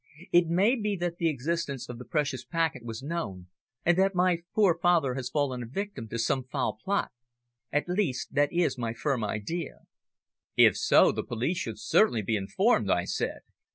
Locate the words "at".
7.71-7.87